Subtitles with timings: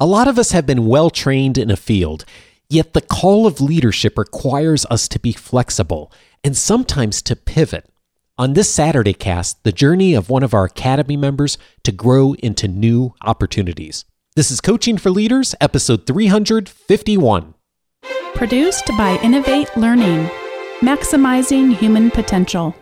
[0.00, 2.24] A lot of us have been well trained in a field,
[2.70, 6.12] yet the call of leadership requires us to be flexible
[6.44, 7.84] and sometimes to pivot.
[8.38, 12.68] On this Saturday cast, the journey of one of our Academy members to grow into
[12.68, 14.04] new opportunities.
[14.36, 17.54] This is Coaching for Leaders, episode 351.
[18.34, 20.30] Produced by Innovate Learning,
[20.80, 22.72] maximizing human potential.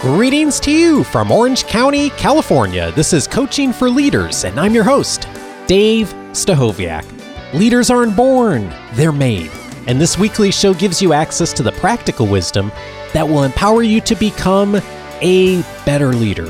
[0.00, 2.92] Greetings to you from Orange County, California.
[2.92, 5.26] This is Coaching for Leaders, and I'm your host,
[5.66, 7.04] Dave Stachowiak.
[7.52, 9.50] Leaders aren't born, they're made.
[9.88, 12.70] And this weekly show gives you access to the practical wisdom
[13.12, 14.80] that will empower you to become
[15.20, 16.46] a better leader.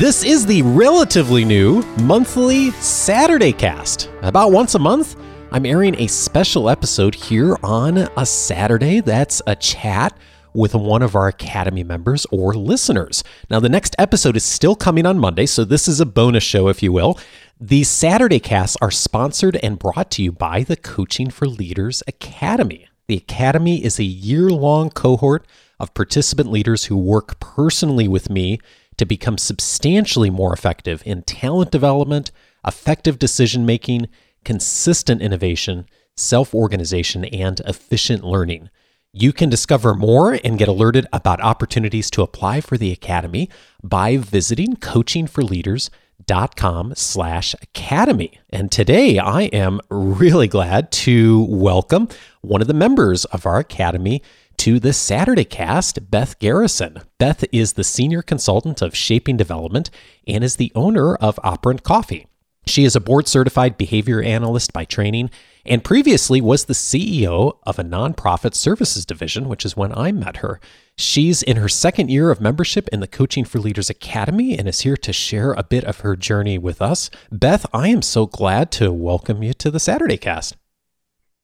[0.00, 4.10] This is the relatively new monthly Saturday cast.
[4.22, 5.14] About once a month,
[5.52, 10.18] I'm airing a special episode here on a Saturday that's a chat
[10.54, 13.22] with one of our Academy members or listeners.
[13.50, 16.68] Now, the next episode is still coming on Monday, so this is a bonus show,
[16.68, 17.18] if you will.
[17.60, 22.88] These Saturday casts are sponsored and brought to you by the Coaching for Leaders Academy.
[23.08, 25.46] The Academy is a year long cohort
[25.80, 28.60] of participant leaders who work personally with me
[28.96, 32.30] to become substantially more effective in talent development,
[32.66, 34.08] effective decision making,
[34.44, 38.70] consistent innovation, self organization, and efficient learning.
[39.14, 43.48] You can discover more and get alerted about opportunities to apply for the Academy
[43.82, 48.38] by visiting coachingforleaders.com slash academy.
[48.50, 52.08] And today I am really glad to welcome
[52.42, 54.22] one of the members of our Academy
[54.58, 56.98] to the Saturday cast, Beth Garrison.
[57.16, 59.88] Beth is the senior consultant of shaping development
[60.26, 62.26] and is the owner of Operant Coffee.
[62.66, 65.30] She is a board certified behavior analyst by training
[65.68, 70.38] and previously was the CEO of a nonprofit services division, which is when I met
[70.38, 70.60] her.
[70.96, 74.80] She's in her second year of membership in the Coaching for Leaders Academy and is
[74.80, 77.10] here to share a bit of her journey with us.
[77.30, 80.56] Beth, I am so glad to welcome you to the Saturday cast.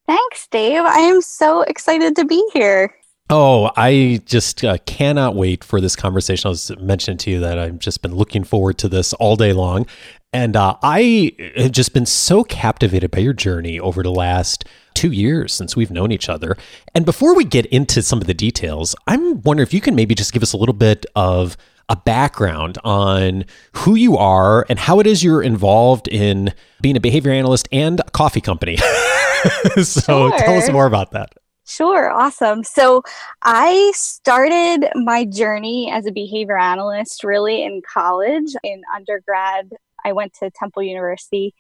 [0.06, 0.83] Thanks, Dave.
[0.83, 2.94] I am so excited to be here.
[3.31, 6.49] Oh, I just uh, cannot wait for this conversation.
[6.49, 9.55] I was mentioning to you that I've just been looking forward to this all day
[9.55, 9.87] long.
[10.35, 15.11] And uh, I have just been so captivated by your journey over the last two
[15.11, 16.57] years since we've known each other.
[16.95, 20.15] And before we get into some of the details, I'm wondering if you can maybe
[20.15, 21.56] just give us a little bit of
[21.89, 26.53] a background on who you are and how it is you're involved in
[26.83, 28.77] being a behavior analyst and a coffee company.
[29.83, 30.39] so Sure.
[30.39, 31.33] tell us more about that.
[31.66, 32.62] Sure, awesome.
[32.62, 33.02] So,
[33.42, 38.52] I started my journey as a behavior analyst really in college.
[38.62, 39.70] In undergrad,
[40.04, 41.54] I went to Temple University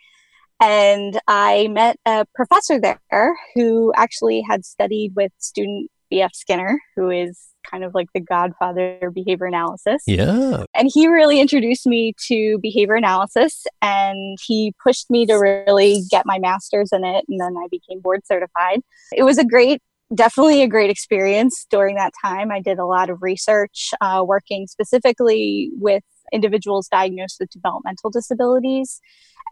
[0.60, 6.34] and I met a professor there who actually had studied with student B.F.
[6.34, 10.02] Skinner, who is kind of like the godfather of behavior analysis.
[10.06, 10.64] Yeah.
[10.74, 16.26] and he really introduced me to behavior analysis and he pushed me to really get
[16.26, 18.80] my master's in it and then i became board certified
[19.16, 19.82] it was a great
[20.14, 24.66] definitely a great experience during that time i did a lot of research uh, working
[24.66, 29.00] specifically with individuals diagnosed with developmental disabilities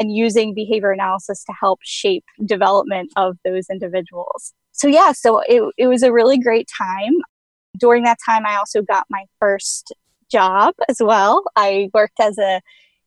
[0.01, 5.63] and using behavior analysis to help shape development of those individuals so yeah so it,
[5.79, 7.15] it was a really great time
[7.79, 9.93] during that time i also got my first
[10.33, 11.45] job as well.
[11.55, 12.61] I worked as a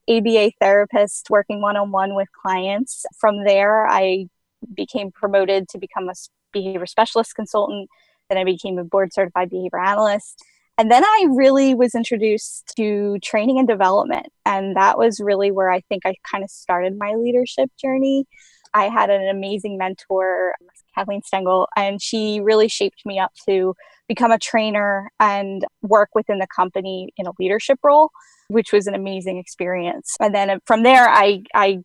[0.08, 3.06] ABA therapist working one-on-one with clients.
[3.18, 4.28] From there, I
[4.74, 6.14] became promoted to become a
[6.56, 7.90] behavior specialist consultant.
[8.30, 10.44] Then I became a board certified behavior analyst.
[10.78, 14.28] And then I really was introduced to training and development.
[14.46, 18.26] And that was really where I think I kind of started my leadership journey.
[18.74, 20.54] I had an amazing mentor,
[20.94, 23.74] Kathleen Stengel, and she really shaped me up to
[24.10, 28.10] become a trainer and work within the company in a leadership role,
[28.50, 30.16] which was an amazing experience.
[30.20, 31.84] And then from there, I, I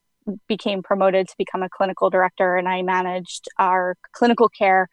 [0.49, 4.89] became promoted to become a clinical director and I managed our clinical care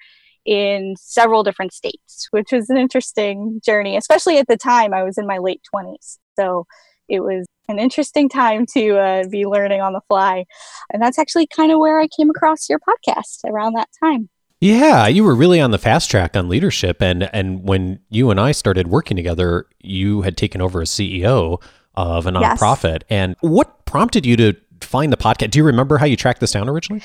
[0.45, 5.17] in several different states, which was an interesting journey, especially at the time I was
[5.17, 6.17] in my late 20s.
[6.39, 6.65] So
[7.09, 10.45] it was an interesting time to uh, be learning on the fly.
[10.91, 14.29] And that's actually kind of where I came across your podcast around that time.
[14.59, 18.39] Yeah, you were really on the fast track on leadership, and and when you and
[18.39, 21.61] I started working together, you had taken over as CEO
[21.93, 22.59] of a Yes.
[22.59, 23.03] nonprofit.
[23.07, 25.51] And what prompted you to find the podcast?
[25.51, 27.01] Do you remember how you tracked this down originally?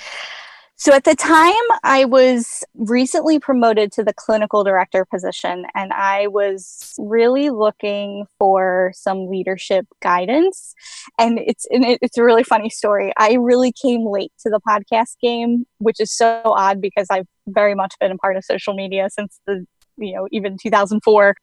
[0.77, 1.53] So at the time,
[1.85, 8.91] I was recently promoted to the clinical director position, and I was really looking for
[8.95, 10.75] some leadership guidance.
[11.19, 13.13] And it's and it- it's a really funny story.
[13.17, 17.77] I really came late to the podcast game, which is so odd because I've very
[17.77, 19.65] much been a part of social media since the
[19.99, 21.35] you know even 2004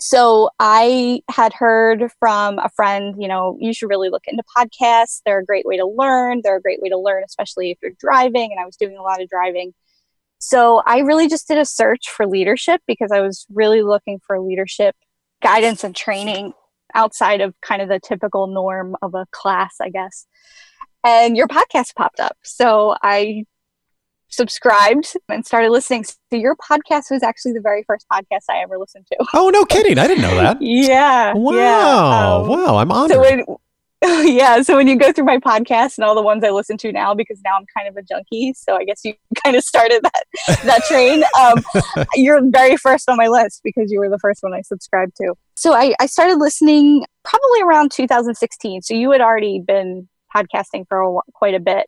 [0.00, 5.22] So I had heard from a friend, you know, you should really look into podcasts.
[5.24, 6.40] They're a great way to learn.
[6.42, 8.50] They're a great way to learn, especially if you're driving.
[8.50, 9.72] And I was doing a lot of driving.
[10.38, 14.40] So I really just did a search for leadership because I was really looking for
[14.40, 14.94] leadership
[15.42, 16.52] guidance and training
[16.94, 20.26] outside of kind of the typical norm of a class, I guess.
[21.02, 22.36] And your podcast popped up.
[22.42, 23.44] So I
[24.34, 26.04] subscribed and started listening.
[26.04, 29.18] So your podcast was actually the very first podcast I ever listened to.
[29.34, 29.98] Oh, no kidding.
[29.98, 30.58] I didn't know that.
[30.60, 31.32] yeah.
[31.34, 31.52] Wow.
[31.52, 32.34] Yeah.
[32.34, 32.76] Um, wow.
[32.76, 33.10] I'm honored.
[33.12, 33.44] So when,
[34.26, 34.62] yeah.
[34.62, 37.14] So when you go through my podcast and all the ones I listen to now,
[37.14, 38.54] because now I'm kind of a junkie.
[38.54, 39.14] So I guess you
[39.44, 41.24] kind of started that, that train.
[41.40, 45.16] Um, you're very first on my list because you were the first one I subscribed
[45.16, 45.34] to.
[45.56, 48.82] So I, I started listening probably around 2016.
[48.82, 51.86] So you had already been podcasting for a, quite a bit.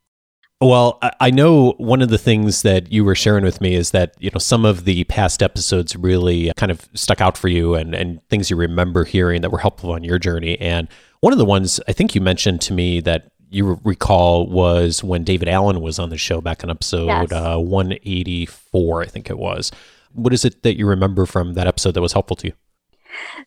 [0.61, 4.15] Well, I know one of the things that you were sharing with me is that,
[4.19, 7.95] you know, some of the past episodes really kind of stuck out for you and,
[7.95, 10.59] and things you remember hearing that were helpful on your journey.
[10.59, 10.89] And
[11.21, 15.25] one of the ones I think you mentioned to me that you recall was when
[15.25, 17.33] David Allen was on the show back in episode yes.
[17.33, 19.71] uh, 184, I think it was.
[20.13, 22.53] What is it that you remember from that episode that was helpful to you?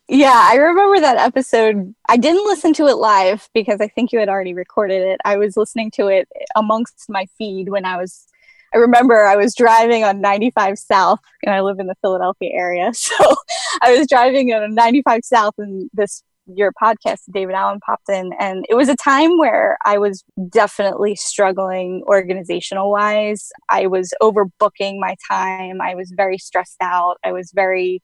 [0.08, 1.94] Yeah, I remember that episode.
[2.08, 5.20] I didn't listen to it live because I think you had already recorded it.
[5.24, 8.26] I was listening to it amongst my feed when I was
[8.72, 12.92] I remember I was driving on 95 South and I live in the Philadelphia area.
[13.00, 13.34] So
[13.82, 18.64] I was driving on 95 South and this your podcast David Allen popped in and
[18.68, 23.50] it was a time where I was definitely struggling organizational wise.
[23.68, 25.80] I was overbooking my time.
[25.80, 27.16] I was very stressed out.
[27.24, 28.02] I was very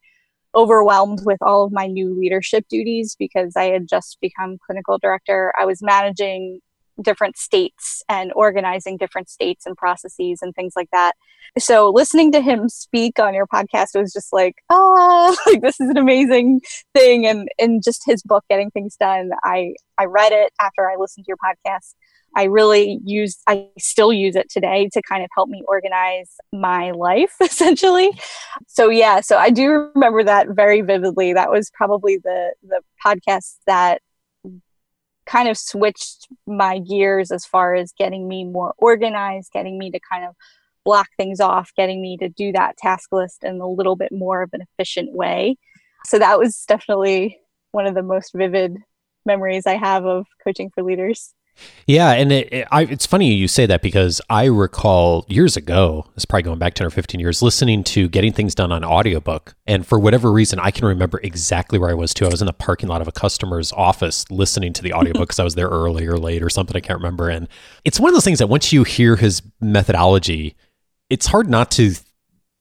[0.57, 5.53] overwhelmed with all of my new leadership duties because I had just become clinical director.
[5.59, 6.61] I was managing
[7.03, 11.13] different states and organizing different states and processes and things like that.
[11.59, 15.91] So listening to him speak on your podcast was just like, oh, like this is
[15.91, 16.61] an amazing
[16.95, 17.27] thing.
[17.27, 21.27] And and just his book, Getting Things Done, I I read it after I listened
[21.27, 21.95] to your podcast.
[22.37, 26.91] I really use, I still use it today to kind of help me organize my
[26.91, 28.11] life essentially.
[28.67, 31.33] So yeah, so I do remember that very vividly.
[31.33, 34.03] That was probably the, the podcast that
[35.25, 39.99] kind of switched my gears as far as getting me more organized, getting me to
[40.09, 40.37] kind of
[40.85, 44.43] block things off, getting me to do that task list in a little bit more
[44.43, 45.57] of an efficient way.
[46.05, 47.41] So that was definitely
[47.73, 48.77] one of the most vivid
[49.25, 51.35] memories I have of coaching for leaders.
[51.87, 56.07] Yeah, and it, it, I, it's funny you say that because I recall years ago,
[56.17, 59.55] it's probably going back 10 or 15 years, listening to Getting Things Done on audiobook.
[59.67, 62.27] And for whatever reason, I can remember exactly where I was too.
[62.27, 65.39] I was in the parking lot of a customer's office listening to the audiobook because
[65.39, 66.77] I was there early or late or something.
[66.77, 67.29] I can't remember.
[67.29, 67.49] And
[67.85, 70.57] it's one of those things that once you hear his methodology,
[71.09, 71.95] it's hard not to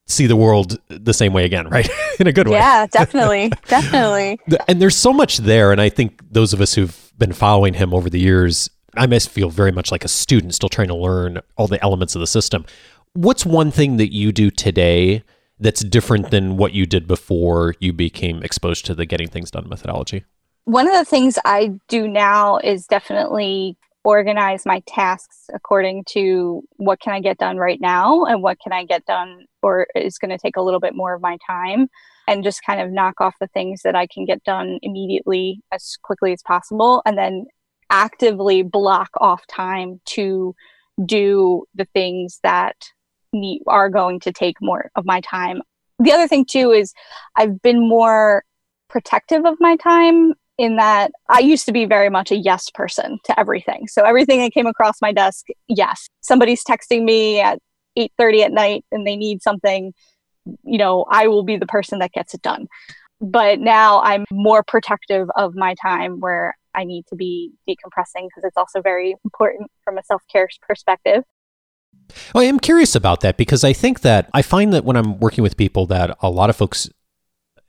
[0.08, 1.90] see the world the same way again, right?
[2.20, 2.58] in a good way.
[2.58, 3.52] Yeah, definitely.
[3.68, 4.40] definitely.
[4.68, 5.72] And there's so much there.
[5.72, 9.30] And I think those of us who've been following him over the years I must
[9.30, 12.28] feel very much like a student still trying to learn all the elements of the
[12.28, 12.66] system.
[13.14, 15.24] What's one thing that you do today
[15.60, 19.70] that's different than what you did before you became exposed to the getting things done
[19.70, 20.26] methodology?
[20.66, 27.00] One of the things I do now is definitely organize my tasks according to what
[27.00, 30.30] can I get done right now and what can I get done or is going
[30.30, 31.88] to take a little bit more of my time
[32.28, 35.98] and just kind of knock off the things that I can get done immediately as
[36.04, 37.46] quickly as possible and then
[37.90, 40.56] actively block off time to
[41.06, 42.76] do the things that
[43.68, 45.62] are going to take more of my time.
[46.00, 46.94] The other thing too is
[47.36, 48.44] I've been more
[48.90, 53.20] protective of my time in that I used to be very much a yes person
[53.26, 53.88] to everything.
[53.88, 56.08] So everything that came across my desk, yes.
[56.22, 57.60] Somebody's texting me at
[57.98, 59.94] 8:30 at night and they need something,
[60.64, 62.68] you know, I will be the person that gets it done.
[63.20, 68.44] But now I'm more protective of my time where I need to be decompressing because
[68.44, 71.24] it's also very important from a self care perspective.
[72.34, 75.20] Well, I am curious about that because I think that I find that when I'm
[75.20, 76.90] working with people that a lot of folks,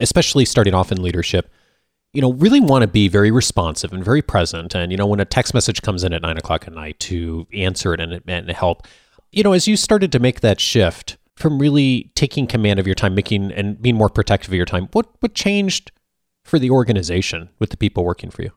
[0.00, 1.50] especially starting off in leadership,
[2.12, 4.74] you know, really want to be very responsive and very present.
[4.74, 7.46] And, you know, when a text message comes in at nine o'clock at night to
[7.52, 8.86] answer it and, and help,
[9.32, 12.94] you know, as you started to make that shift from really taking command of your
[12.94, 15.92] time, making and being more protective of your time, what, what changed
[16.42, 18.52] for the organization with the people working for you?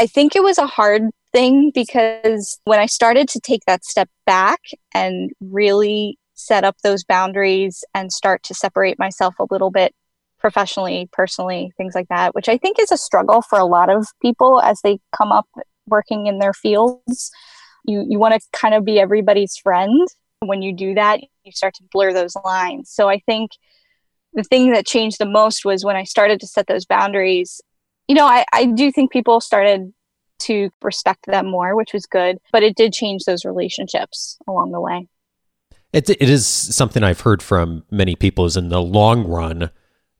[0.00, 4.08] I think it was a hard thing because when I started to take that step
[4.24, 4.60] back
[4.94, 9.92] and really set up those boundaries and start to separate myself a little bit
[10.38, 14.06] professionally, personally, things like that, which I think is a struggle for a lot of
[14.22, 15.46] people as they come up
[15.86, 17.30] working in their fields.
[17.84, 20.08] You you want to kind of be everybody's friend.
[20.38, 22.88] When you do that, you start to blur those lines.
[22.90, 23.50] So I think
[24.32, 27.60] the thing that changed the most was when I started to set those boundaries.
[28.08, 29.92] You know, I, I do think people started
[30.40, 34.80] to respect them more, which was good, but it did change those relationships along the
[34.80, 35.06] way.
[35.92, 39.70] It, it is something I've heard from many people is in the long run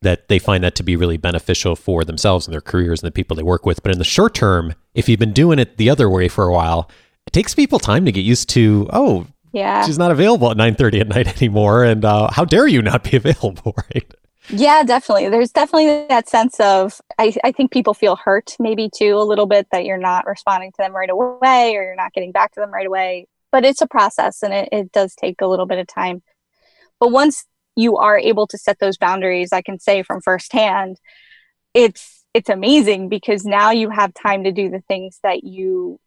[0.02, 3.12] that they find that to be really beneficial for themselves and their careers and the
[3.12, 3.82] people they work with.
[3.82, 6.52] But in the short term, if you've been doing it the other way for a
[6.52, 6.90] while,
[7.26, 9.84] it takes people time to get used to, oh, yeah.
[9.84, 13.16] She's not available at 9:30 at night anymore and uh, how dare you not be
[13.16, 14.14] available, right?
[14.52, 15.28] Yeah, definitely.
[15.28, 19.46] There's definitely that sense of I, I think people feel hurt maybe too a little
[19.46, 22.60] bit that you're not responding to them right away or you're not getting back to
[22.60, 23.26] them right away.
[23.52, 26.22] But it's a process and it, it does take a little bit of time.
[26.98, 27.44] But once
[27.76, 30.98] you are able to set those boundaries, I can say from firsthand,
[31.72, 36.00] it's it's amazing because now you have time to do the things that you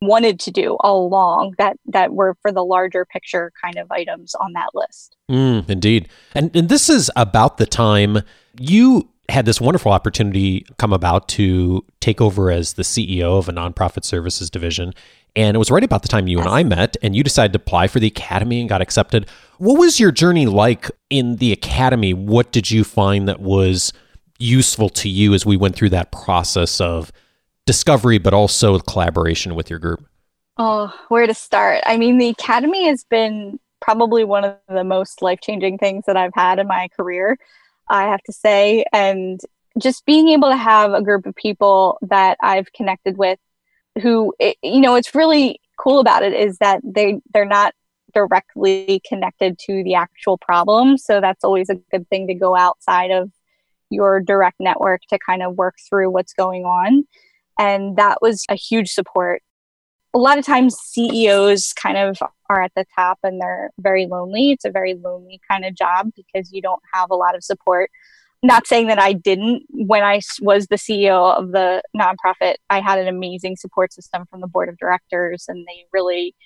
[0.00, 4.34] wanted to do all along that that were for the larger picture kind of items
[4.36, 5.16] on that list.
[5.30, 8.18] Mm, indeed, and and this is about the time
[8.58, 13.52] you had this wonderful opportunity come about to take over as the CEO of a
[13.52, 14.94] nonprofit services division.
[15.36, 17.58] And it was right about the time you and I met, and you decided to
[17.58, 19.28] apply for the academy and got accepted.
[19.58, 22.14] What was your journey like in the academy?
[22.14, 23.92] What did you find that was
[24.38, 27.12] useful to you as we went through that process of
[27.68, 30.02] discovery, but also collaboration with your group?
[30.56, 31.82] Oh, where to start?
[31.84, 36.16] I mean, the academy has been probably one of the most life changing things that
[36.16, 37.36] I've had in my career,
[37.90, 38.86] I have to say.
[38.94, 39.38] And
[39.78, 43.38] just being able to have a group of people that I've connected with
[44.00, 47.74] who, you know, it's really cool about it is that they, they're not
[48.14, 50.96] directly connected to the actual problem.
[50.96, 53.30] So that's always a good thing to go outside of
[53.90, 57.04] your direct network to kind of work through what's going on.
[57.58, 59.42] And that was a huge support.
[60.14, 64.52] A lot of times, CEOs kind of are at the top and they're very lonely.
[64.52, 67.90] It's a very lonely kind of job because you don't have a lot of support.
[68.42, 69.64] Not saying that I didn't.
[69.70, 74.40] When I was the CEO of the nonprofit, I had an amazing support system from
[74.40, 76.36] the board of directors, and they really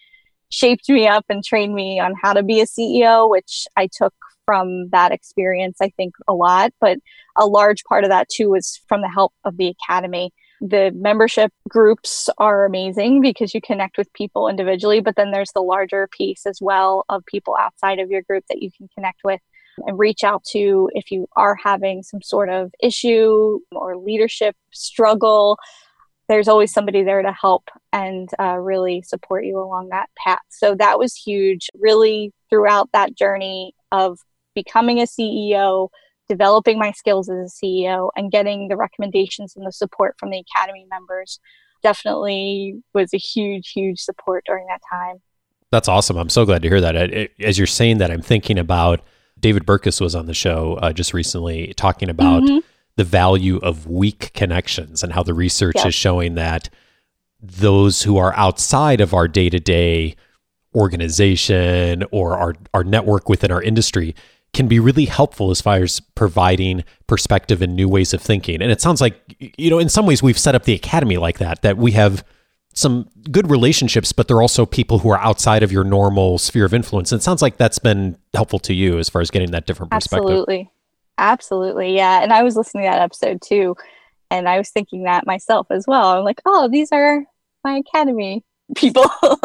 [0.49, 4.15] shaped me up and trained me on how to be a CEO, which I took
[4.47, 6.73] from that experience, I think, a lot.
[6.81, 6.99] But
[7.37, 11.53] a large part of that, too, was from the help of the academy the membership
[11.69, 16.47] groups are amazing because you connect with people individually, but then there's the larger piece
[16.47, 19.41] as well of people outside of your group that you can connect with
[19.87, 25.59] and reach out to if you are having some sort of issue or leadership struggle.
[26.29, 30.43] There's always somebody there to help and uh, really support you along that path.
[30.49, 34.21] So that was huge, really, throughout that journey of
[34.55, 35.89] becoming a CEO,
[36.33, 40.39] developing my skills as a CEO and getting the recommendations and the support from the
[40.39, 41.39] Academy members
[41.83, 45.21] definitely was a huge, huge support during that time.
[45.71, 46.17] That's awesome.
[46.17, 46.97] I'm so glad to hear that.
[47.39, 49.03] As you're saying that, I'm thinking about
[49.39, 52.59] David Burkus was on the show uh, just recently talking about mm-hmm.
[52.97, 56.71] the value of weak connections and how the research is showing that
[57.43, 60.17] those who are outside of our day to day
[60.75, 64.15] organization or our, our network within our industry
[64.53, 68.61] can be really helpful as far as providing perspective and new ways of thinking.
[68.61, 69.19] And it sounds like,
[69.57, 72.25] you know, in some ways we've set up the academy like that, that we have
[72.75, 76.75] some good relationships, but they're also people who are outside of your normal sphere of
[76.75, 77.13] influence.
[77.13, 79.91] And it sounds like that's been helpful to you as far as getting that different
[79.91, 80.31] perspective.
[80.31, 80.71] Absolutely.
[81.19, 81.95] Absolutely.
[81.95, 82.23] Yeah.
[82.23, 83.77] And I was listening to that episode too.
[84.31, 86.19] And I was thinking that myself as well.
[86.19, 87.23] I'm like, oh, these are
[87.65, 88.43] my academy
[88.75, 89.05] people.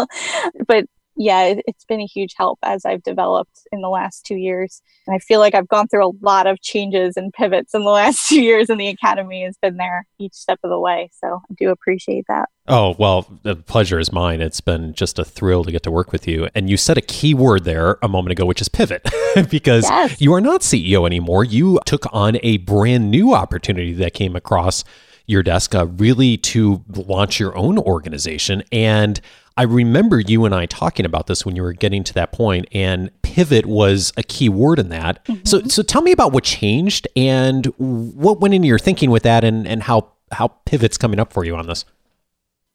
[0.68, 0.86] but
[1.18, 4.82] yeah, it, has been a huge help as I've developed in the last two years.
[5.06, 7.90] And I feel like I've gone through a lot of changes and pivots in the
[7.92, 11.10] last two years, and the Academy has been there each step of the way.
[11.20, 12.50] So I do appreciate that.
[12.70, 14.42] Oh, well, the pleasure is mine.
[14.42, 16.50] It's been just a thrill to get to work with you.
[16.54, 19.08] And you said a key word there a moment ago, which is pivot,
[19.50, 20.20] because yes.
[20.20, 21.46] you are not CEO anymore.
[21.46, 24.84] You took on a brand new opportunity that came across
[25.28, 28.64] your desk, uh, really to launch your own organization.
[28.72, 29.20] And
[29.58, 32.68] I remember you and I talking about this when you were getting to that point,
[32.72, 35.24] and pivot was a key word in that.
[35.26, 35.46] Mm-hmm.
[35.46, 39.44] So, so tell me about what changed and what went into your thinking with that,
[39.44, 41.86] and and how how pivot's coming up for you on this.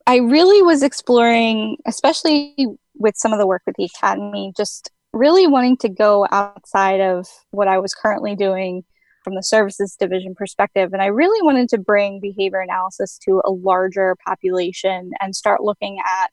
[0.05, 5.47] I really was exploring, especially with some of the work with the academy, just really
[5.47, 8.83] wanting to go outside of what I was currently doing
[9.23, 10.93] from the services division perspective.
[10.93, 15.99] And I really wanted to bring behavior analysis to a larger population and start looking
[15.99, 16.29] at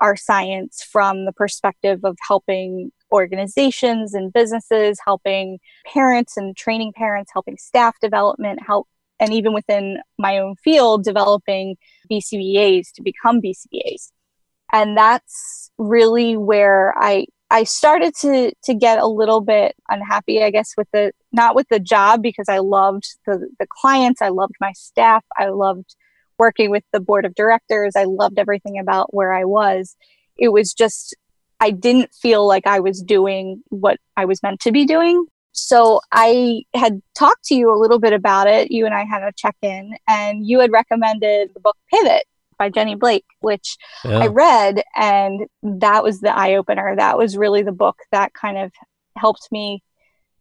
[0.00, 7.30] our science from the perspective of helping organizations and businesses, helping parents and training parents,
[7.32, 8.88] helping staff development, help
[9.20, 11.76] and even within my own field, developing
[12.10, 14.10] BCBAs to become BCBAs.
[14.72, 20.50] And that's really where I I started to to get a little bit unhappy, I
[20.50, 24.54] guess, with the not with the job because I loved the the clients, I loved
[24.58, 25.94] my staff, I loved
[26.38, 29.96] working with the board of directors, I loved everything about where I was.
[30.38, 31.14] It was just
[31.60, 35.26] I didn't feel like I was doing what I was meant to be doing.
[35.52, 38.70] So I had talked to you a little bit about it.
[38.70, 42.24] You and I had a check in, and you had recommended the book Pivot
[42.62, 44.18] by Jenny Blake, which yeah.
[44.18, 46.94] I read, and that was the eye opener.
[46.94, 48.70] That was really the book that kind of
[49.16, 49.82] helped me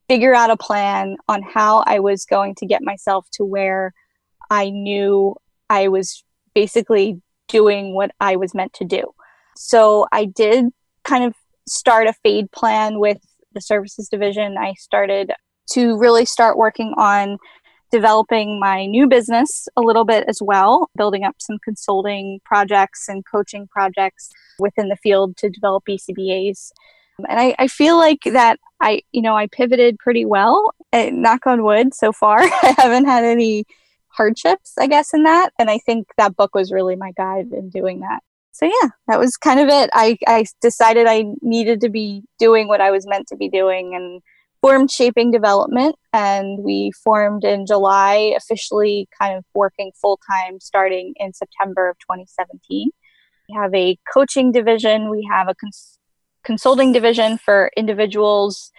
[0.07, 3.91] figure out a plan on how I was going to get myself to where
[4.51, 5.35] I knew
[5.67, 6.23] I was
[6.53, 9.03] basically doing what I was meant to do.
[9.57, 10.65] So I did
[11.03, 11.33] kind of
[11.67, 13.17] start a fade plan with
[13.53, 14.57] the services division.
[14.59, 15.31] I started
[15.71, 17.39] to really start working on
[17.91, 23.25] developing my new business a little bit as well, building up some consulting projects and
[23.25, 24.29] coaching projects
[24.59, 26.71] within the field to develop BCBAs.
[27.17, 30.73] And I, I feel like that I, you know, I pivoted pretty well.
[30.93, 33.65] And knock on wood, so far, I haven't had any
[34.09, 35.51] hardships, I guess, in that.
[35.57, 38.21] And I think that book was really my guide in doing that.
[38.51, 39.89] So yeah, that was kind of it.
[39.93, 43.95] I, I decided I needed to be doing what I was meant to be doing
[43.95, 44.21] and
[44.61, 51.13] form Shaping Development, and we formed in July, officially kind of working full time starting
[51.17, 52.89] in September of 2017.
[53.49, 55.97] We have a coaching division, we have a cons-
[56.43, 58.71] consulting division for individuals,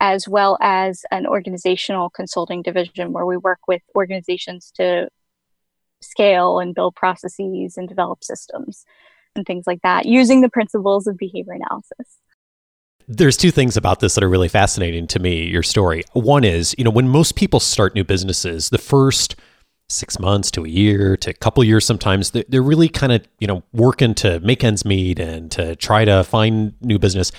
[0.00, 5.08] as well as an organizational consulting division where we work with organizations to
[6.00, 8.84] scale and build processes and develop systems
[9.36, 12.18] and things like that using the principles of behavior analysis.
[13.08, 16.04] There's two things about this that are really fascinating to me, your story.
[16.12, 19.36] One is, you know, when most people start new businesses, the first
[19.88, 23.46] six months to a year to a couple years sometimes, they're really kind of, you
[23.46, 27.30] know, working to make ends meet and to try to find new business.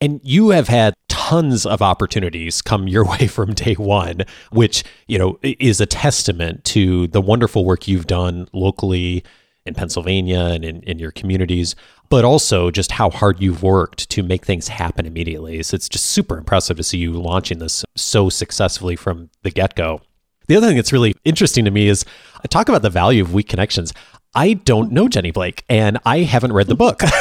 [0.00, 5.18] And you have had tons of opportunities come your way from day one, which, you
[5.18, 9.24] know, is a testament to the wonderful work you've done locally
[9.66, 11.74] in Pennsylvania and in, in your communities,
[12.08, 15.62] but also just how hard you've worked to make things happen immediately.
[15.62, 19.74] So it's just super impressive to see you launching this so successfully from the get
[19.74, 20.00] go.
[20.46, 22.04] The other thing that's really interesting to me is
[22.42, 23.92] I talk about the value of weak connections.
[24.34, 27.02] I don't know Jenny Blake and I haven't read the book.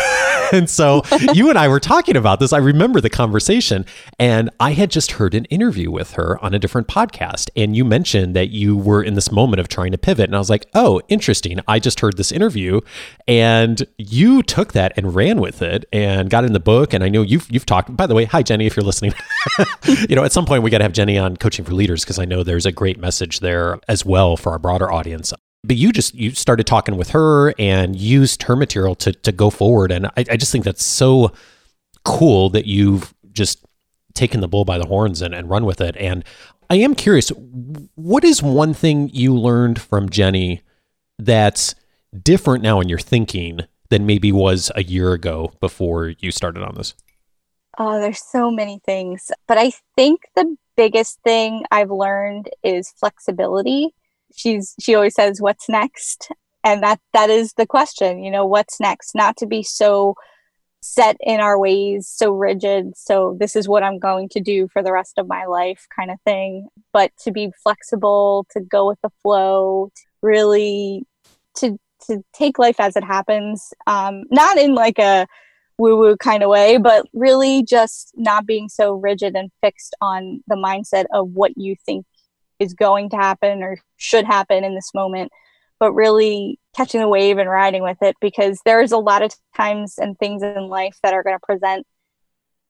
[0.64, 1.02] and so
[1.34, 2.54] you and I were talking about this.
[2.54, 3.86] I remember the conversation,
[4.20, 7.50] and I had just heard an interview with her on a different podcast.
[7.56, 10.26] And you mentioned that you were in this moment of trying to pivot.
[10.26, 11.60] And I was like, oh, interesting.
[11.68, 12.82] I just heard this interview,
[13.28, 16.94] and you took that and ran with it and got in the book.
[16.94, 17.96] And I know you've you've talked.
[17.96, 19.14] By the way, hi Jenny, if you're listening.
[20.08, 22.20] you know, at some point we got to have Jenny on coaching for leaders because
[22.20, 25.34] I know there's a great message there as well for our broader audience
[25.64, 29.50] but you just you started talking with her and used her material to to go
[29.50, 29.92] forward.
[29.92, 31.32] And I, I just think that's so
[32.04, 33.66] cool that you've just
[34.14, 35.96] taken the bull by the horns and, and run with it.
[35.98, 36.24] And
[36.70, 37.30] i am curious
[37.96, 40.62] what is one thing you learned from jenny
[41.20, 41.76] that's
[42.22, 46.74] different now in your thinking than maybe was a year ago before you started on
[46.76, 46.96] this?
[47.78, 53.94] Oh there's so many things but i think the biggest thing i've learned is flexibility
[54.36, 56.30] she's she always says what's next?
[56.64, 59.16] And that that is the question you know what's next?
[59.16, 60.16] Not to be so
[60.84, 64.84] set in our ways so rigid so this is what i'm going to do for
[64.84, 66.68] the rest of my life kind of thing.
[66.92, 69.92] But to be flexible to go with the flow
[70.22, 71.06] really
[71.56, 75.26] to to take life as it happens um not in like a
[75.78, 80.44] woo woo kind of way but really just not being so rigid and fixed on
[80.48, 82.06] the mindset of what you think
[82.60, 85.32] is going to happen or should happen in this moment,
[85.80, 89.96] but really catching the wave and riding with it because there's a lot of times
[89.98, 91.86] and things in life that are going to present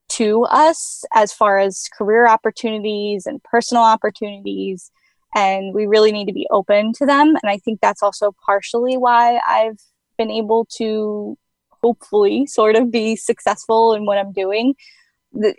[0.10, 4.92] to us as far as career opportunities and personal opportunities
[5.36, 8.96] and we really need to be open to them and i think that's also partially
[8.96, 9.80] why i've
[10.18, 11.38] been able to
[11.82, 14.76] hopefully sort of be successful in what i'm doing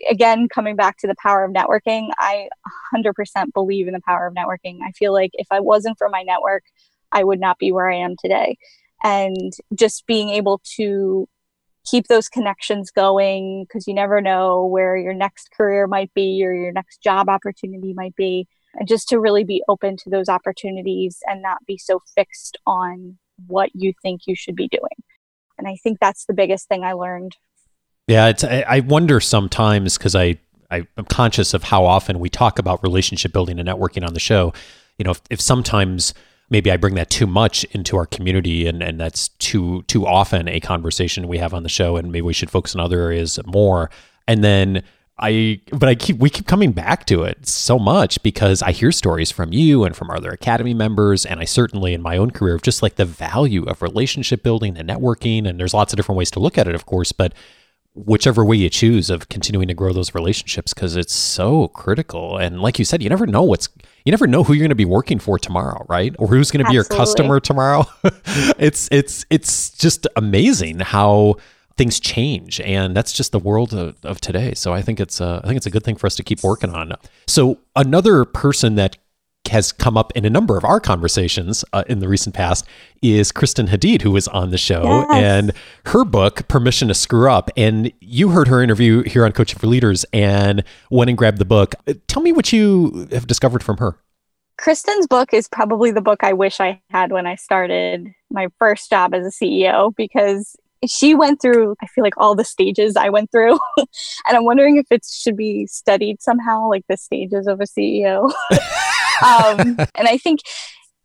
[0.08, 2.48] again, coming back to the power of networking, I
[2.94, 4.78] 100% believe in the power of networking.
[4.84, 6.64] I feel like if I wasn't for my network,
[7.12, 8.56] I would not be where I am today.
[9.02, 11.28] And just being able to
[11.84, 16.54] keep those connections going because you never know where your next career might be or
[16.54, 18.48] your next job opportunity might be.
[18.74, 23.18] And just to really be open to those opportunities and not be so fixed on
[23.46, 25.04] what you think you should be doing.
[25.58, 27.36] And I think that's the biggest thing I learned
[28.06, 30.38] yeah, it's, I wonder sometimes because I,
[30.70, 34.20] I am conscious of how often we talk about relationship building and networking on the
[34.20, 34.52] show.
[34.98, 36.14] You know, if, if sometimes
[36.50, 40.48] maybe I bring that too much into our community and, and that's too too often
[40.48, 43.38] a conversation we have on the show and maybe we should focus on other areas
[43.46, 43.90] more.
[44.28, 44.82] And then
[45.18, 48.90] I, but I keep, we keep coming back to it so much because I hear
[48.90, 51.24] stories from you and from other Academy members.
[51.24, 54.76] And I certainly in my own career of just like the value of relationship building
[54.76, 55.48] and networking.
[55.48, 57.32] And there's lots of different ways to look at it, of course, but
[57.94, 62.36] whichever way you choose of continuing to grow those relationships because it's so critical.
[62.36, 63.68] And like you said, you never know what's,
[64.04, 66.14] you never know who you're going to be working for tomorrow, right?
[66.18, 67.86] Or who's going to be your customer tomorrow.
[68.58, 71.36] it's, it's, it's just amazing how,
[71.76, 75.40] things change and that's just the world of, of today so i think it's a,
[75.42, 76.92] I think it's a good thing for us to keep working on
[77.26, 78.96] so another person that
[79.48, 82.66] has come up in a number of our conversations uh, in the recent past
[83.02, 85.08] is Kristen Hadeed, who was on the show, yes.
[85.12, 85.52] and
[85.86, 89.66] her book "Permission to Screw Up." And you heard her interview here on Coaching for
[89.66, 91.74] Leaders, and went and grabbed the book.
[92.06, 93.96] Tell me what you have discovered from her.
[94.56, 98.88] Kristen's book is probably the book I wish I had when I started my first
[98.88, 103.08] job as a CEO because she went through i feel like all the stages i
[103.08, 107.60] went through and i'm wondering if it should be studied somehow like the stages of
[107.60, 108.30] a ceo
[109.22, 110.40] um, and i think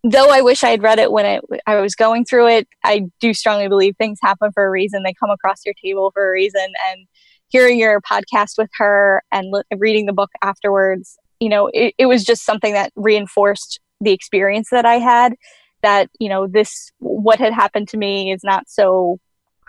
[0.04, 3.34] though i wish i had read it when i was going through it i do
[3.34, 5.04] strongly believe things happen for a reason.
[5.04, 6.67] They come across your table for a reason.
[6.89, 7.08] And
[7.50, 12.24] hearing your podcast with her and reading the book afterwards you know it, it was
[12.24, 15.34] just something that reinforced the experience that i had
[15.82, 19.19] that you know this what had happened to me is not so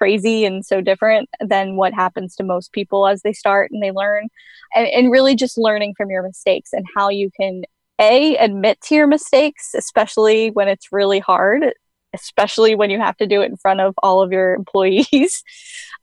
[0.01, 3.91] crazy and so different than what happens to most people as they start and they
[3.91, 4.29] learn.
[4.75, 7.65] And, and really just learning from your mistakes and how you can
[8.01, 11.73] a admit to your mistakes especially when it's really hard
[12.13, 15.45] especially when you have to do it in front of all of your employees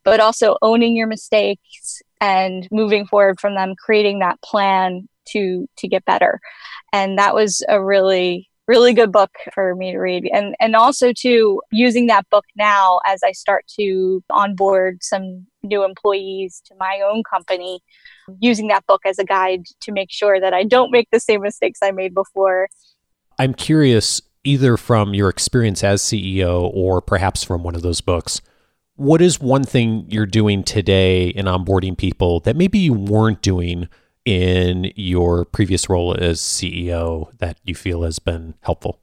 [0.03, 5.88] but also owning your mistakes and moving forward from them creating that plan to to
[5.88, 6.39] get better.
[6.93, 10.30] And that was a really really good book for me to read.
[10.34, 15.84] And and also to using that book now as i start to onboard some new
[15.84, 17.80] employees to my own company
[18.39, 21.41] using that book as a guide to make sure that i don't make the same
[21.41, 22.67] mistakes i made before.
[23.39, 28.41] I'm curious either from your experience as ceo or perhaps from one of those books
[28.95, 33.88] what is one thing you're doing today in onboarding people that maybe you weren't doing
[34.28, 39.00] in your previous role as CEO that you feel has been helpful?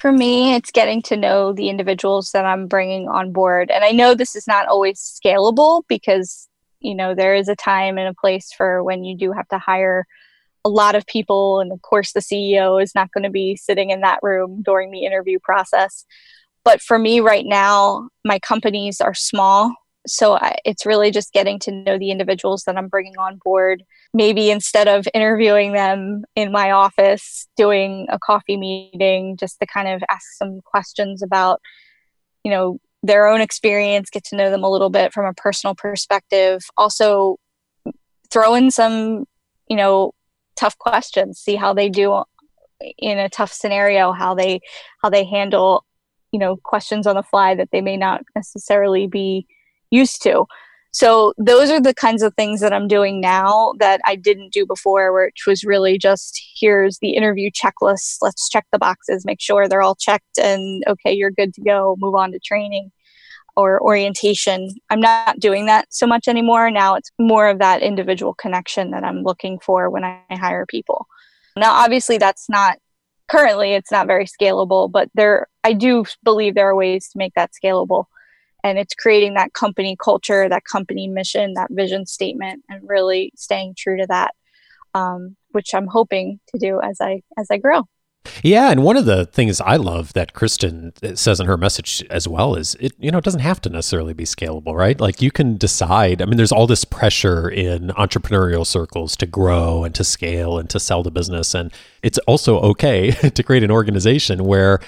[0.00, 3.70] For me, it's getting to know the individuals that I'm bringing on board.
[3.70, 6.48] And I know this is not always scalable because,
[6.80, 9.58] you know, there is a time and a place for when you do have to
[9.58, 10.04] hire
[10.64, 11.60] a lot of people.
[11.60, 14.90] And of course, the CEO is not going to be sitting in that room during
[14.90, 16.04] the interview process.
[16.64, 19.72] But for me right now, my companies are small
[20.06, 23.82] so I, it's really just getting to know the individuals that I'm bringing on board.
[24.12, 29.88] Maybe instead of interviewing them in my office, doing a coffee meeting just to kind
[29.88, 31.60] of ask some questions about,
[32.44, 35.74] you know, their own experience, get to know them a little bit from a personal
[35.74, 36.62] perspective.
[36.76, 37.38] Also,
[38.30, 39.24] throw in some,
[39.68, 40.12] you know,
[40.56, 42.22] tough questions, see how they do
[42.98, 44.60] in a tough scenario, how they
[45.02, 45.84] how they handle,
[46.32, 49.46] you know, questions on the fly that they may not necessarily be
[49.94, 50.46] used to.
[50.92, 54.64] So those are the kinds of things that I'm doing now that I didn't do
[54.64, 58.18] before, which was really just here's the interview checklist.
[58.22, 61.96] Let's check the boxes, make sure they're all checked, and okay, you're good to go.
[61.98, 62.92] Move on to training
[63.56, 64.68] or orientation.
[64.88, 66.70] I'm not doing that so much anymore.
[66.70, 71.08] Now it's more of that individual connection that I'm looking for when I hire people.
[71.56, 72.78] Now, obviously, that's not
[73.28, 77.34] currently it's not very scalable, but there I do believe there are ways to make
[77.34, 78.04] that scalable
[78.64, 83.74] and it's creating that company culture that company mission that vision statement and really staying
[83.76, 84.34] true to that
[84.94, 87.82] um, which i'm hoping to do as i as i grow
[88.42, 92.26] yeah, and one of the things I love that Kristen says in her message as
[92.26, 94.98] well is it you know it doesn't have to necessarily be scalable, right?
[94.98, 96.22] Like you can decide.
[96.22, 100.68] I mean, there's all this pressure in entrepreneurial circles to grow and to scale and
[100.70, 101.72] to sell the business, and
[102.02, 104.80] it's also okay to create an organization where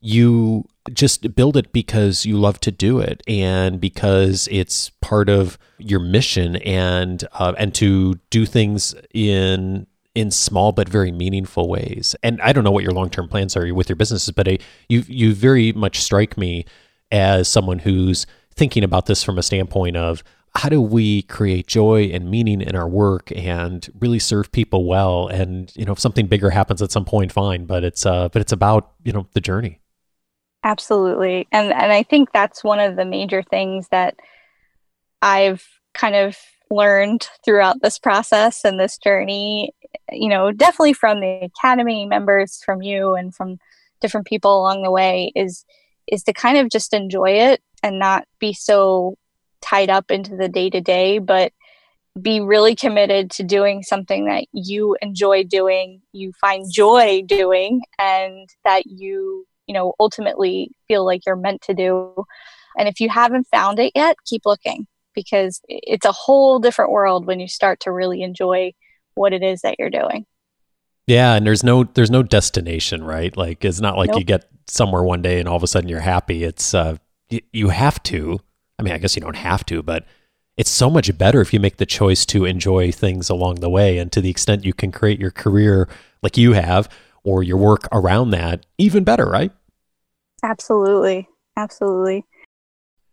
[0.00, 5.58] you just build it because you love to do it and because it's part of
[5.78, 12.16] your mission and uh, and to do things in in small but very meaningful ways.
[12.22, 14.58] And I don't know what your long term plans are with your businesses, but I,
[14.88, 16.64] you you very much strike me
[17.12, 20.24] as someone who's thinking about this from a standpoint of
[20.56, 25.28] how do we create joy and meaning in our work and really serve people well
[25.28, 28.40] and you know if something bigger happens at some point fine but it's uh but
[28.40, 29.80] it's about you know the journey
[30.66, 31.46] Absolutely.
[31.52, 34.16] And and I think that's one of the major things that
[35.22, 36.36] I've kind of
[36.72, 39.72] learned throughout this process and this journey,
[40.10, 43.58] you know, definitely from the academy members, from you and from
[44.00, 45.64] different people along the way is
[46.10, 49.14] is to kind of just enjoy it and not be so
[49.60, 51.52] tied up into the day to day, but
[52.20, 58.48] be really committed to doing something that you enjoy doing, you find joy doing, and
[58.64, 62.14] that you, you know, ultimately feel like you're meant to do.
[62.78, 67.26] And if you haven't found it yet, keep looking because it's a whole different world
[67.26, 68.72] when you start to really enjoy
[69.14, 70.26] what it is that you're doing.
[71.06, 73.36] Yeah, and there's no there's no destination, right?
[73.36, 74.18] Like it's not like nope.
[74.18, 76.44] you get somewhere one day and all of a sudden you're happy.
[76.44, 76.96] It's uh
[77.30, 78.40] y- you have to.
[78.78, 80.04] I mean, I guess you don't have to, but
[80.56, 83.98] it's so much better if you make the choice to enjoy things along the way
[83.98, 85.88] and to the extent you can create your career
[86.22, 86.88] like you have
[87.26, 89.52] or your work around that even better right
[90.42, 92.24] absolutely absolutely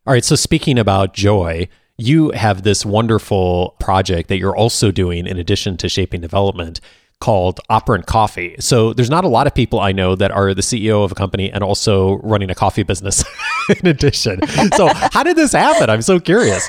[0.05, 5.27] all right so speaking about joy you have this wonderful project that you're also doing
[5.27, 6.79] in addition to shaping development
[7.23, 8.55] called Operant Coffee.
[8.59, 11.15] So there's not a lot of people I know that are the CEO of a
[11.15, 13.23] company and also running a coffee business
[13.81, 14.45] in addition.
[14.75, 15.89] So how did this happen?
[15.89, 16.67] I'm so curious.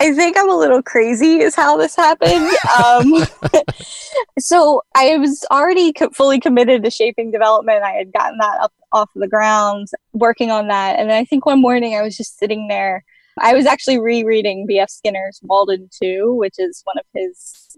[0.00, 2.48] I think I'm a little crazy, is how this happened.
[2.82, 3.26] Um,
[4.38, 7.82] so I was already co- fully committed to shaping development.
[7.82, 10.98] I had gotten that up off the ground, working on that.
[10.98, 13.04] And I think one morning I was just sitting there.
[13.38, 14.88] I was actually rereading B.F.
[14.88, 17.76] Skinner's Walden 2, which is one of his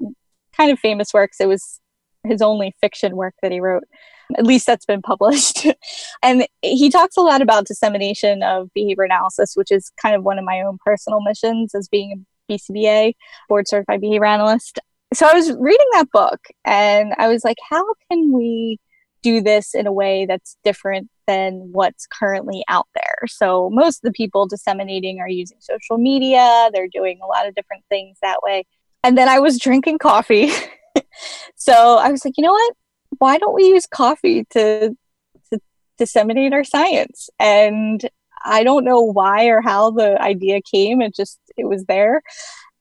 [0.57, 1.41] kind of famous works.
[1.41, 1.81] It was
[2.25, 3.85] his only fiction work that he wrote.
[4.39, 5.67] At least that's been published.
[6.23, 10.39] and he talks a lot about dissemination of behavior analysis, which is kind of one
[10.39, 13.15] of my own personal missions as being a BCBA,
[13.49, 14.79] board certified behavior analyst.
[15.15, 18.79] So I was reading that book and I was like, how can we
[19.23, 23.27] do this in a way that's different than what's currently out there?
[23.27, 27.55] So most of the people disseminating are using social media, they're doing a lot of
[27.55, 28.65] different things that way.
[29.05, 30.51] And then I was drinking coffee.
[31.57, 32.75] so I was like, you know what?
[33.23, 34.97] Why don't we use coffee to,
[35.53, 35.61] to
[35.97, 37.31] disseminate our science?
[37.39, 38.05] And
[38.45, 41.01] I don't know why or how the idea came.
[41.01, 42.23] It just, it was there.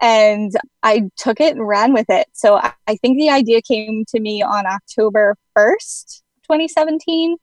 [0.01, 0.51] And
[0.81, 2.25] I took it and ran with it.
[2.33, 7.37] So I, I think the idea came to me on October 1st, 2017.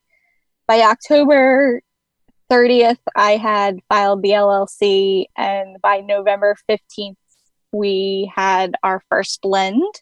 [0.67, 1.81] By October
[2.51, 7.15] 30th, I had filed the LLC, and by November 15th,
[7.71, 9.95] we had our first blend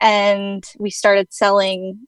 [0.00, 2.06] and we started selling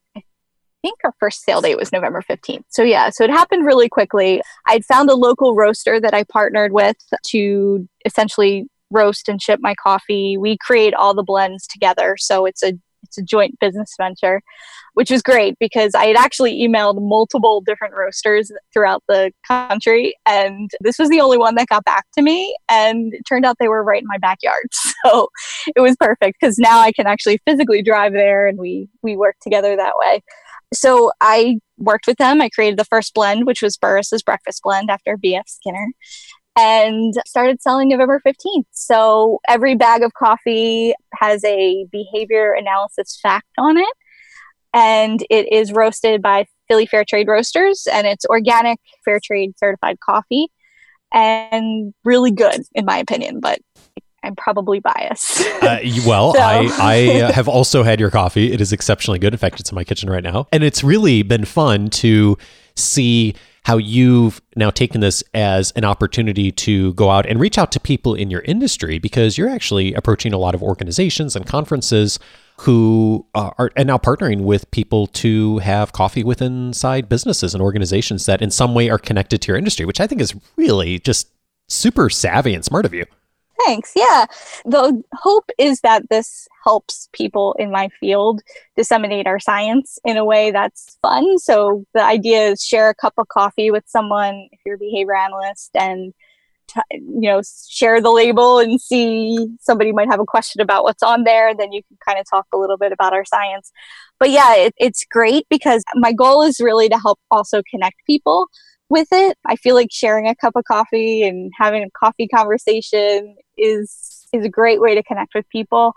[0.82, 2.64] think our first sale date was November 15th.
[2.68, 4.42] So yeah, so it happened really quickly.
[4.66, 6.96] I'd found a local roaster that I partnered with
[7.28, 10.36] to essentially roast and ship my coffee.
[10.36, 14.42] We create all the blends together, so it's a it's a joint business venture,
[14.92, 20.70] which was great because I had actually emailed multiple different roasters throughout the country, and
[20.80, 22.54] this was the only one that got back to me.
[22.68, 24.68] And it turned out they were right in my backyard,
[25.04, 25.28] so
[25.74, 29.36] it was perfect because now I can actually physically drive there, and we we work
[29.42, 30.22] together that way.
[30.72, 32.40] So I worked with them.
[32.40, 35.88] I created the first blend, which was Burrhus's breakfast blend after BF Skinner
[36.56, 38.66] and started selling November 15th.
[38.72, 43.92] So every bag of coffee has a behavior analysis fact on it.
[44.72, 49.98] And it is roasted by Philly Fair Trade Roasters, and it's organic, fair trade certified
[49.98, 50.46] coffee,
[51.12, 53.40] and really good, in my opinion.
[53.40, 53.59] But
[54.22, 55.40] I'm probably biased.
[55.62, 56.40] uh, well, so.
[56.40, 56.94] I, I
[57.33, 58.52] have also had your coffee.
[58.52, 59.33] It is exceptionally good.
[59.33, 60.46] In fact, it's in my kitchen right now.
[60.52, 62.37] And it's really been fun to
[62.76, 67.70] see how you've now taken this as an opportunity to go out and reach out
[67.72, 72.18] to people in your industry because you're actually approaching a lot of organizations and conferences
[72.61, 77.62] who uh, are and now partnering with people to have coffee with inside businesses and
[77.62, 80.98] organizations that in some way are connected to your industry, which I think is really
[80.98, 81.28] just
[81.68, 83.06] super savvy and smart of you.
[83.64, 83.92] Thanks.
[83.96, 84.27] Yeah.
[84.64, 88.42] The hope is that this helps people in my field
[88.77, 91.38] disseminate our science in a way that's fun.
[91.38, 95.16] So the idea is share a cup of coffee with someone if you're a behavior
[95.16, 96.14] analyst and
[96.92, 101.25] you know share the label and see somebody might have a question about what's on
[101.25, 103.73] there then you can kind of talk a little bit about our science
[104.20, 108.46] but yeah it, it's great because my goal is really to help also connect people
[108.90, 109.38] with it.
[109.46, 114.44] I feel like sharing a cup of coffee and having a coffee conversation is is
[114.44, 115.94] a great way to connect with people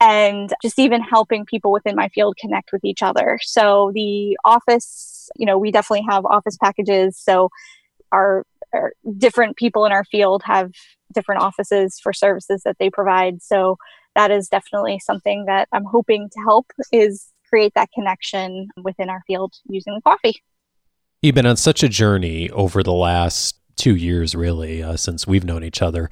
[0.00, 3.38] and just even helping people within my field connect with each other.
[3.42, 7.18] So the office, you know, we definitely have office packages.
[7.18, 7.48] So
[8.12, 10.72] our, our different people in our field have
[11.12, 13.42] different offices for services that they provide.
[13.42, 13.76] So
[14.14, 19.22] that is definitely something that I'm hoping to help is create that connection within our
[19.26, 20.42] field using the coffee.
[21.24, 25.42] You've been on such a journey over the last two years, really, uh, since we've
[25.42, 26.10] known each other.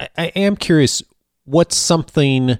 [0.00, 1.00] I, I am curious,
[1.44, 2.58] what's something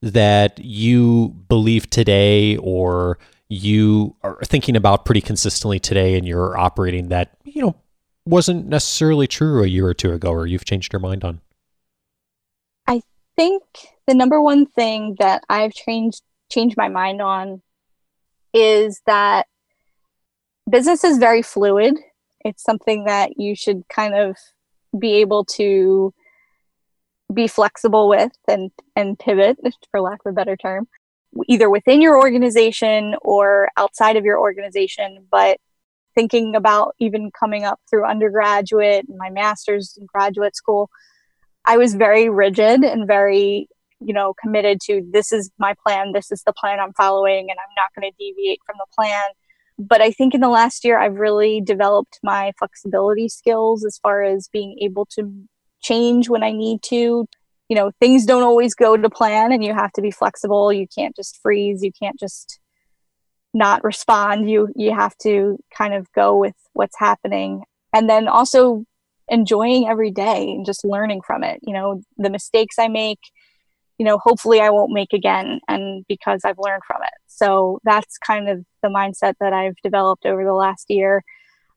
[0.00, 3.18] that you believe today or
[3.48, 7.74] you are thinking about pretty consistently today and you're operating that, you know,
[8.24, 11.40] wasn't necessarily true a year or two ago or you've changed your mind on?
[12.86, 13.02] I
[13.34, 13.64] think
[14.06, 17.60] the number one thing that I've changed changed my mind on
[18.52, 19.48] is that
[20.68, 21.98] business is very fluid.
[22.44, 24.36] It's something that you should kind of
[24.98, 26.12] be able to
[27.32, 29.58] be flexible with and and pivot
[29.90, 30.86] for lack of a better term
[31.48, 35.58] either within your organization or outside of your organization but
[36.14, 40.90] thinking about even coming up through undergraduate and my master's in graduate school
[41.64, 43.68] i was very rigid and very
[44.00, 47.58] you know committed to this is my plan this is the plan i'm following and
[47.58, 49.24] i'm not going to deviate from the plan
[49.78, 54.22] but i think in the last year i've really developed my flexibility skills as far
[54.22, 55.32] as being able to
[55.82, 57.26] change when i need to.
[57.68, 60.70] You know things don't always go to plan and you have to be flexible.
[60.70, 61.82] You can't just freeze.
[61.82, 62.60] You can't just
[63.54, 64.50] not respond.
[64.50, 68.84] You you have to kind of go with what's happening and then also
[69.28, 71.60] enjoying every day and just learning from it.
[71.62, 73.20] You know the mistakes i make
[73.98, 78.18] you know hopefully i won't make again and because i've learned from it so that's
[78.18, 81.22] kind of the mindset that i've developed over the last year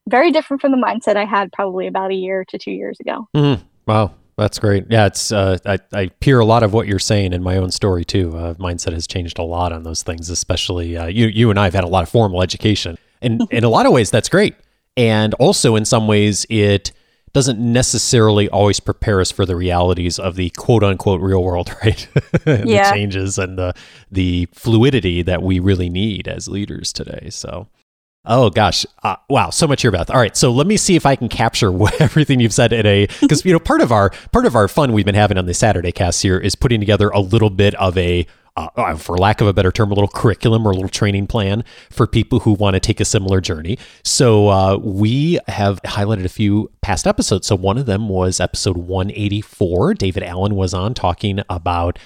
[0.09, 3.27] very different from the mindset i had probably about a year to two years ago
[3.35, 3.63] mm-hmm.
[3.85, 4.85] wow that's great.
[4.87, 7.71] Yeah, it's uh, I, I hear a lot of what you're saying in my own
[7.71, 8.37] story too.
[8.37, 11.25] Uh, mindset has changed a lot on those things, especially uh, you.
[11.25, 13.93] You and I have had a lot of formal education, and in a lot of
[13.93, 14.55] ways, that's great.
[14.95, 16.91] And also, in some ways, it
[17.37, 22.07] doesn't necessarily always prepare us for the realities of the quote unquote real world, right?
[22.47, 22.89] yeah.
[22.89, 23.75] the changes and the
[24.09, 27.29] the fluidity that we really need as leaders today.
[27.29, 27.67] So
[28.25, 30.09] Oh gosh, uh, wow, so much here, Beth.
[30.09, 32.87] All right, so let me see if I can capture what, everything you've said in
[32.87, 35.45] a because you know part of our part of our fun we've been having on
[35.45, 38.25] the Saturday cast here is putting together a little bit of a
[38.57, 41.27] uh, uh, for lack of a better term, a little curriculum or a little training
[41.27, 43.77] plan for people who want to take a similar journey.
[44.03, 47.47] So uh, we have highlighted a few past episodes.
[47.47, 49.93] So one of them was episode 184.
[49.93, 51.99] David Allen was on talking about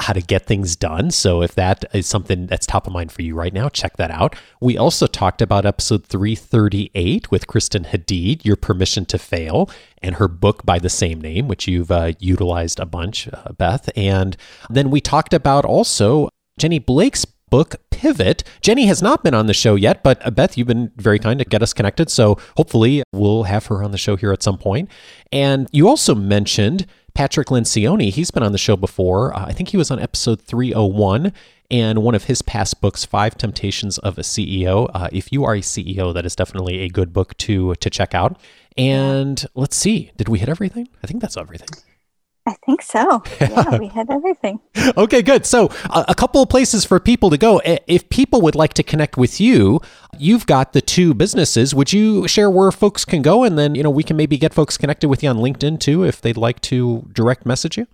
[0.00, 1.10] how to get things done.
[1.10, 4.10] So if that is something that's top of mind for you right now, check that
[4.10, 4.36] out.
[4.60, 9.68] We also talked about episode 338 with Kristen Hadeed, Your Permission to Fail,
[10.00, 13.90] and her book by the same name, which you've uh, utilized a bunch, uh, Beth.
[13.96, 14.36] And
[14.70, 18.42] then we talked about also Jenny Blake's book Pivot.
[18.62, 21.38] Jenny has not been on the show yet, but uh, Beth, you've been very kind
[21.38, 22.10] to get us connected.
[22.10, 24.88] So hopefully we'll have her on the show here at some point.
[25.30, 29.36] And you also mentioned Patrick Lencioni, he's been on the show before.
[29.36, 31.32] Uh, I think he was on episode 301
[31.70, 34.90] and one of his past books, Five Temptations of a CEO.
[34.94, 38.14] Uh, if you are a CEO, that is definitely a good book to to check
[38.14, 38.38] out.
[38.76, 40.88] And let's see, did we hit everything?
[41.02, 41.68] I think that's everything.
[42.44, 43.22] I think so.
[43.40, 44.58] Yeah, we had everything.
[44.96, 45.46] okay, good.
[45.46, 47.62] So, uh, a couple of places for people to go.
[47.86, 49.80] If people would like to connect with you,
[50.18, 51.72] you've got the two businesses.
[51.72, 53.44] Would you share where folks can go?
[53.44, 56.02] And then, you know, we can maybe get folks connected with you on LinkedIn too
[56.04, 57.86] if they'd like to direct message you.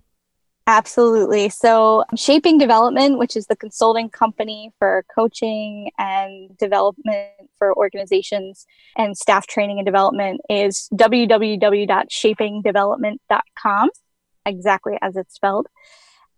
[0.66, 1.50] Absolutely.
[1.50, 8.64] So, Shaping Development, which is the consulting company for coaching and development for organizations
[8.96, 13.90] and staff training and development, is www.shapingdevelopment.com
[14.48, 15.66] exactly as it's spelled.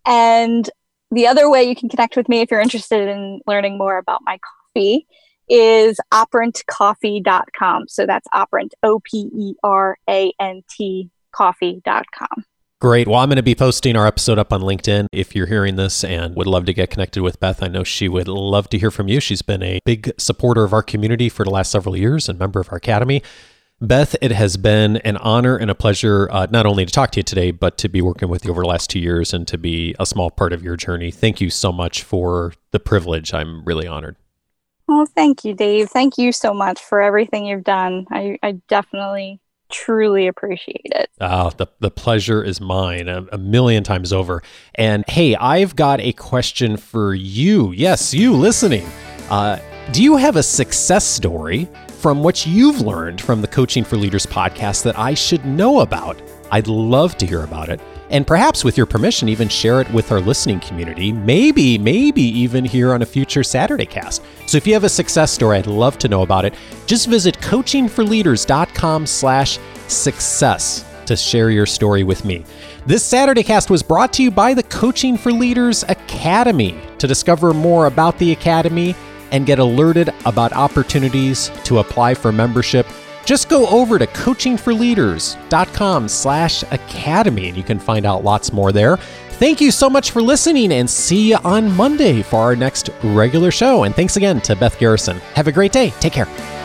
[0.06, 0.68] And
[1.10, 4.20] the other way you can connect with me if you're interested in learning more about
[4.24, 5.06] my coffee
[5.48, 7.88] is operantcoffee.com.
[7.88, 12.44] So that's operant, O P E R A N T coffee.com.
[12.80, 13.06] Great.
[13.06, 16.02] Well, I'm going to be posting our episode up on LinkedIn if you're hearing this
[16.02, 17.62] and would love to get connected with Beth.
[17.62, 19.20] I know she would love to hear from you.
[19.20, 22.58] She's been a big supporter of our community for the last several years and member
[22.58, 23.22] of our academy.
[23.82, 27.20] Beth, it has been an honor and a pleasure uh, not only to talk to
[27.20, 29.56] you today, but to be working with you over the last two years and to
[29.56, 31.10] be a small part of your journey.
[31.10, 33.32] Thank you so much for the privilege.
[33.32, 34.16] I'm really honored.
[34.86, 35.88] Oh, thank you, Dave.
[35.88, 38.06] Thank you so much for everything you've done.
[38.10, 39.40] I, I definitely,
[39.70, 41.08] truly appreciate it.
[41.18, 44.42] Oh, the, the pleasure is mine a, a million times over.
[44.74, 47.72] And hey, I've got a question for you.
[47.72, 48.86] Yes, you listening.
[49.30, 49.58] Uh,
[49.92, 51.66] do you have a success story
[52.00, 56.22] from what you've learned from the Coaching for Leaders podcast that I should know about.
[56.50, 57.78] I'd love to hear about it.
[58.08, 61.12] And perhaps, with your permission, even share it with our listening community.
[61.12, 64.22] Maybe, maybe even here on a future Saturday cast.
[64.46, 66.54] So if you have a success story, I'd love to know about it.
[66.86, 72.44] Just visit coachingforleaders.com slash success to share your story with me.
[72.86, 76.80] This Saturday cast was brought to you by the Coaching for Leaders Academy.
[76.98, 78.94] To discover more about the Academy,
[79.32, 82.86] and get alerted about opportunities to apply for membership,
[83.24, 88.96] just go over to coachingforleaders.com slash academy and you can find out lots more there.
[88.96, 93.50] Thank you so much for listening and see you on Monday for our next regular
[93.50, 93.84] show.
[93.84, 95.18] And thanks again to Beth Garrison.
[95.34, 95.90] Have a great day.
[96.00, 96.59] Take care.